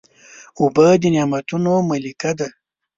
[0.59, 2.47] اوبه د نعمتونو ملکه ده.